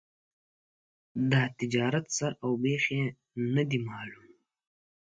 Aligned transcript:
د 1.31 1.33
تجارت 1.59 2.05
سر 2.17 2.31
او 2.43 2.51
بېخ 2.63 2.83
یې 2.95 3.03
نه 3.53 3.63
دي 3.69 3.79
معلوم. 3.87 4.29